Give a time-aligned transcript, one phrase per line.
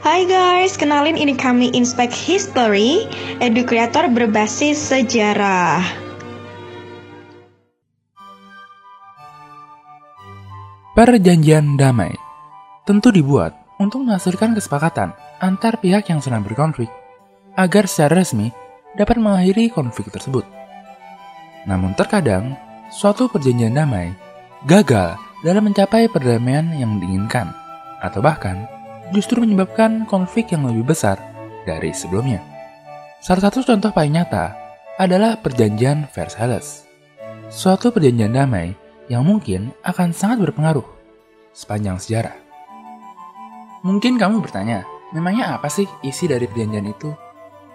[0.00, 3.04] Hai guys, kenalin ini kami Inspect History,
[3.36, 5.84] edu kreator berbasis sejarah.
[10.96, 12.16] Perjanjian damai
[12.88, 16.88] tentu dibuat untuk menghasilkan kesepakatan antar pihak yang sedang berkonflik
[17.60, 18.48] agar secara resmi
[18.96, 20.48] dapat mengakhiri konflik tersebut.
[21.68, 22.56] Namun terkadang,
[22.88, 24.16] suatu perjanjian damai
[24.64, 27.52] gagal dalam mencapai perdamaian yang diinginkan,
[28.00, 28.79] atau bahkan
[29.10, 31.18] justru menyebabkan konflik yang lebih besar
[31.66, 32.42] dari sebelumnya.
[33.20, 34.56] Salah satu contoh paling nyata
[34.96, 36.88] adalah perjanjian Versailles.
[37.50, 38.72] Suatu perjanjian damai
[39.10, 40.86] yang mungkin akan sangat berpengaruh
[41.50, 42.36] sepanjang sejarah.
[43.82, 47.10] Mungkin kamu bertanya, memangnya apa sih isi dari perjanjian itu?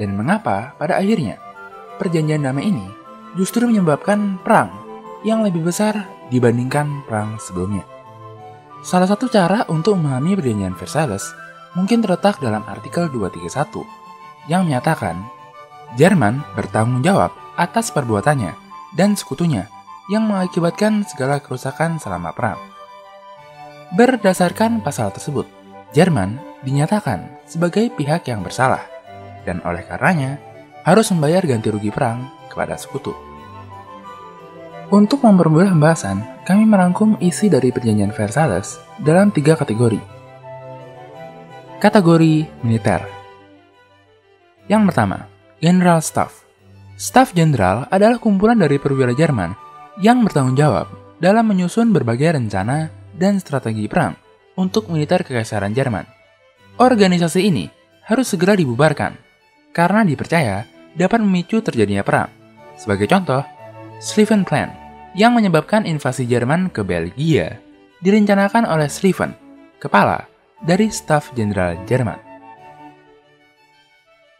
[0.00, 1.36] Dan mengapa pada akhirnya
[2.00, 2.88] perjanjian damai ini
[3.36, 4.72] justru menyebabkan perang
[5.22, 7.99] yang lebih besar dibandingkan perang sebelumnya?
[8.80, 11.24] Salah satu cara untuk memahami perjanjian Versailles
[11.76, 13.84] mungkin terletak dalam artikel 231
[14.48, 15.20] yang menyatakan
[16.00, 18.54] Jerman bertanggung jawab atas perbuatannya
[18.96, 19.66] dan sekutunya
[20.08, 22.58] yang mengakibatkan segala kerusakan selama perang.
[23.94, 25.44] Berdasarkan pasal tersebut,
[25.90, 28.86] Jerman dinyatakan sebagai pihak yang bersalah
[29.42, 30.38] dan oleh karenanya
[30.86, 33.12] harus membayar ganti rugi perang kepada sekutu.
[34.90, 40.02] Untuk mempermudah pembahasan, kami merangkum isi dari perjanjian Versailles dalam tiga kategori.
[41.78, 43.06] Kategori militer.
[44.66, 45.30] Yang pertama,
[45.62, 46.42] General Staff.
[46.98, 49.54] Staf Jenderal adalah kumpulan dari perwira Jerman
[50.02, 50.90] yang bertanggung jawab
[51.22, 54.18] dalam menyusun berbagai rencana dan strategi perang
[54.58, 56.02] untuk militer kekaisaran Jerman.
[56.82, 57.70] Organisasi ini
[58.10, 59.14] harus segera dibubarkan
[59.70, 60.66] karena dipercaya
[60.98, 62.26] dapat memicu terjadinya perang.
[62.74, 63.46] Sebagai contoh,
[64.02, 64.79] Schlieffen Plan
[65.14, 67.58] yang menyebabkan invasi Jerman ke Belgia
[68.00, 69.34] direncanakan oleh Schlieffen,
[69.82, 70.26] kepala
[70.62, 72.18] dari staf jenderal Jerman.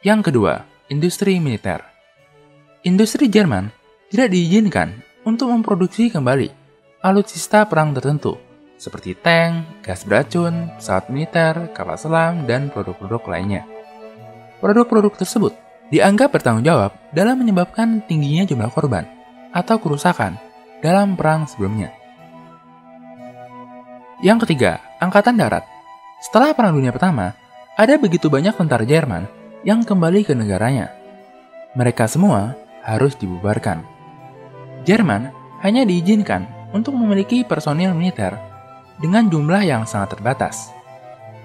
[0.00, 1.84] Yang kedua, industri militer.
[2.86, 3.68] Industri Jerman
[4.08, 4.96] tidak diizinkan
[5.28, 6.48] untuk memproduksi kembali
[7.04, 8.40] alutsista perang tertentu
[8.80, 13.68] seperti tank, gas beracun, pesawat militer, kapal selam, dan produk-produk lainnya.
[14.64, 15.52] Produk-produk tersebut
[15.92, 19.04] dianggap bertanggung jawab dalam menyebabkan tingginya jumlah korban
[19.52, 20.40] atau kerusakan
[20.80, 21.92] dalam perang sebelumnya.
[24.20, 25.64] Yang ketiga, Angkatan Darat.
[26.20, 27.32] Setelah Perang Dunia Pertama,
[27.80, 29.24] ada begitu banyak tentara Jerman
[29.64, 30.92] yang kembali ke negaranya.
[31.72, 32.52] Mereka semua
[32.84, 33.80] harus dibubarkan.
[34.84, 35.32] Jerman
[35.64, 36.44] hanya diizinkan
[36.76, 38.36] untuk memiliki personil militer
[39.00, 40.68] dengan jumlah yang sangat terbatas,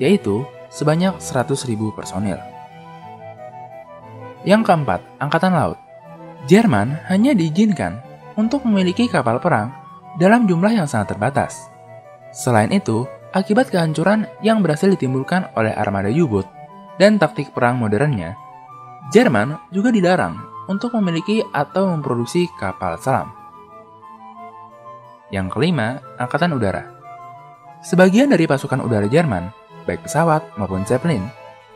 [0.00, 1.52] yaitu sebanyak 100.000
[1.92, 2.40] personil.
[4.48, 5.78] Yang keempat, Angkatan Laut.
[6.48, 8.00] Jerman hanya diizinkan
[8.36, 9.72] untuk memiliki kapal perang
[10.20, 11.72] dalam jumlah yang sangat terbatas.
[12.32, 16.48] Selain itu, akibat kehancuran yang berhasil ditimbulkan oleh armada U-boat
[17.00, 18.36] dan taktik perang modernnya,
[19.12, 20.38] Jerman juga dilarang
[20.70, 23.34] untuk memiliki atau memproduksi kapal selam.
[25.32, 26.92] Yang kelima, Angkatan Udara.
[27.82, 29.50] Sebagian dari pasukan udara Jerman,
[29.88, 31.26] baik pesawat maupun Zeppelin,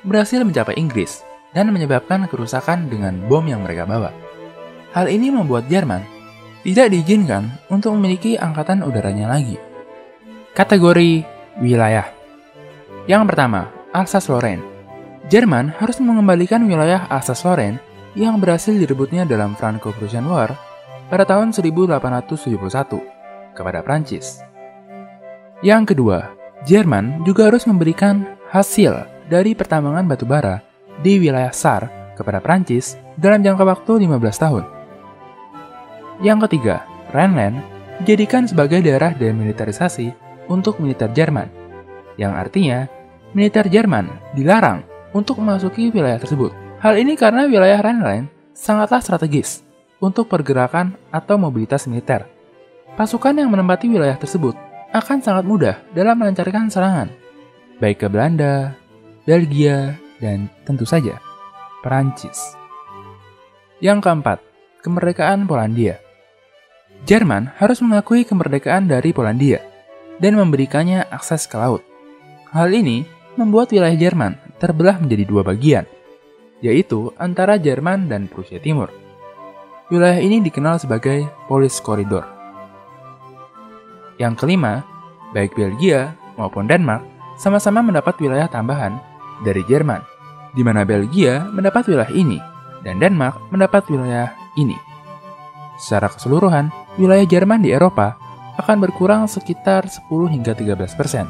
[0.00, 1.20] berhasil mencapai Inggris
[1.52, 4.14] dan menyebabkan kerusakan dengan bom yang mereka bawa.
[4.96, 6.02] Hal ini membuat Jerman
[6.64, 9.56] tidak diizinkan untuk memiliki angkatan udaranya lagi.
[10.52, 11.24] Kategori
[11.62, 12.04] wilayah
[13.08, 14.62] Yang pertama, Alsace-Lorraine.
[15.30, 17.80] Jerman harus mengembalikan wilayah Alsace-Lorraine
[18.18, 20.52] yang berhasil direbutnya dalam Franco-Prussian War
[21.06, 22.58] pada tahun 1871
[23.54, 24.42] kepada Prancis.
[25.62, 26.18] Yang kedua,
[26.68, 30.60] Jerman juga harus memberikan hasil dari pertambangan batu bara
[31.00, 31.88] di wilayah Sar
[32.18, 34.79] kepada Prancis dalam jangka waktu 15 tahun.
[36.20, 36.84] Yang ketiga,
[37.16, 37.64] Rhineland
[38.04, 40.12] dijadikan sebagai daerah demilitarisasi
[40.52, 41.48] untuk militer Jerman,
[42.20, 42.84] yang artinya
[43.32, 44.84] militer Jerman dilarang
[45.16, 46.52] untuk memasuki wilayah tersebut.
[46.80, 49.64] Hal ini karena wilayah Rhineland sangatlah strategis
[50.00, 52.24] untuk pergerakan atau mobilitas militer.
[52.96, 54.56] Pasukan yang menempati wilayah tersebut
[54.90, 57.08] akan sangat mudah dalam melancarkan serangan,
[57.78, 58.74] baik ke Belanda,
[59.24, 61.16] Belgia, dan tentu saja
[61.80, 62.56] Perancis.
[63.80, 64.38] Yang keempat,
[64.84, 66.09] kemerdekaan Polandia.
[67.08, 69.64] Jerman harus mengakui kemerdekaan dari Polandia
[70.20, 71.82] dan memberikannya akses ke laut.
[72.52, 73.08] Hal ini
[73.40, 75.88] membuat wilayah Jerman terbelah menjadi dua bagian,
[76.60, 78.92] yaitu antara Jerman dan Prusia Timur.
[79.88, 82.22] Wilayah ini dikenal sebagai Polis Corridor.
[84.20, 84.84] Yang kelima,
[85.32, 87.02] baik Belgia maupun Denmark
[87.40, 89.00] sama-sama mendapat wilayah tambahan
[89.40, 90.04] dari Jerman,
[90.52, 92.36] di mana Belgia mendapat wilayah ini
[92.84, 94.76] dan Denmark mendapat wilayah ini.
[95.80, 98.16] Secara keseluruhan, wilayah Jerman di Eropa
[98.58, 101.26] akan berkurang sekitar 10 hingga 13 persen.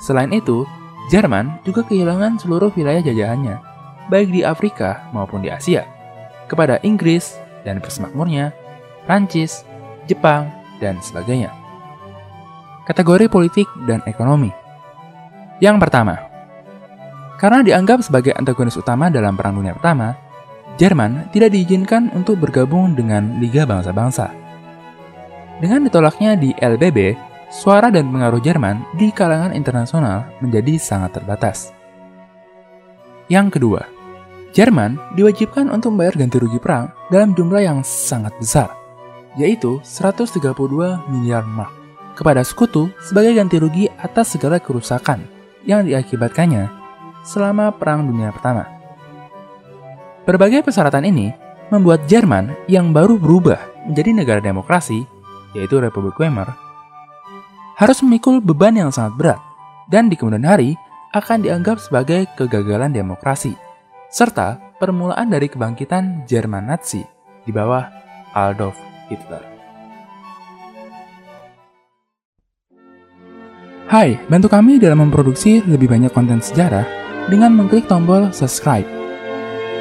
[0.00, 0.64] Selain itu,
[1.08, 3.58] Jerman juga kehilangan seluruh wilayah jajahannya,
[4.12, 5.82] baik di Afrika maupun di Asia,
[6.46, 7.34] kepada Inggris
[7.66, 8.54] dan persemakmurnya,
[9.04, 9.66] Prancis,
[10.06, 10.48] Jepang,
[10.78, 11.50] dan sebagainya.
[12.86, 14.50] Kategori politik dan ekonomi.
[15.60, 16.16] Yang pertama,
[17.36, 20.16] karena dianggap sebagai antagonis utama dalam Perang Dunia Pertama,
[20.80, 24.39] Jerman tidak diizinkan untuk bergabung dengan Liga Bangsa-Bangsa.
[25.60, 27.12] Dengan ditolaknya di LBB,
[27.52, 31.76] suara dan pengaruh Jerman di kalangan internasional menjadi sangat terbatas.
[33.28, 33.84] Yang kedua,
[34.56, 38.72] Jerman diwajibkan untuk membayar ganti rugi perang dalam jumlah yang sangat besar,
[39.36, 40.48] yaitu 132
[41.12, 41.70] miliar mark
[42.16, 45.22] kepada sekutu sebagai ganti rugi atas segala kerusakan
[45.68, 46.72] yang diakibatkannya
[47.22, 48.64] selama Perang Dunia Pertama.
[50.24, 51.30] Berbagai persyaratan ini
[51.68, 55.06] membuat Jerman yang baru berubah menjadi negara demokrasi,
[55.56, 56.54] yaitu Republik Weimar,
[57.80, 59.40] harus memikul beban yang sangat berat
[59.88, 60.76] dan di kemudian hari
[61.10, 63.58] akan dianggap sebagai kegagalan demokrasi,
[64.12, 67.02] serta permulaan dari kebangkitan Jerman Nazi
[67.42, 67.88] di bawah
[68.36, 68.78] Adolf
[69.10, 69.42] Hitler.
[73.90, 76.86] Hai, bantu kami dalam memproduksi lebih banyak konten sejarah
[77.26, 78.86] dengan mengklik tombol subscribe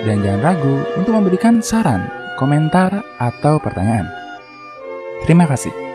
[0.01, 2.10] dan jangan ragu untuk memberikan saran,
[2.42, 4.19] komentar, atau pertanyaan.
[5.25, 5.88] Terima kasih.